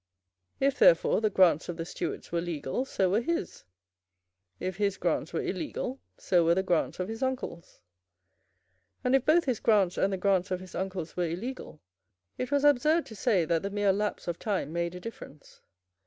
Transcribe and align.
If, 0.59 0.79
therefore, 0.79 1.21
the 1.21 1.29
grants 1.29 1.69
of 1.69 1.77
the 1.77 1.85
Stuarts 1.85 2.31
were 2.31 2.41
legal, 2.41 2.85
so 2.85 3.11
were 3.11 3.21
his; 3.21 3.65
if 4.59 4.77
his 4.77 4.97
grants 4.97 5.31
were 5.31 5.43
illegal, 5.43 5.99
so 6.17 6.43
were 6.43 6.55
the 6.55 6.63
grants 6.63 6.99
of 6.99 7.07
his 7.07 7.21
uncles. 7.21 7.81
And, 9.03 9.13
if 9.15 9.25
both 9.27 9.45
his 9.45 9.59
grants 9.59 9.99
and 9.99 10.11
the 10.11 10.17
grants 10.17 10.49
of 10.49 10.59
his 10.59 10.73
uncles 10.73 11.15
were 11.15 11.27
illegal, 11.29 11.81
it 12.35 12.49
was 12.49 12.63
absurd 12.63 13.05
to 13.05 13.15
say 13.15 13.45
that 13.45 13.61
the 13.61 13.69
mere 13.69 13.93
lapse 13.93 14.27
of 14.27 14.39
time 14.39 14.73
made 14.73 14.95
a 14.95 14.99
difference. 14.99 15.61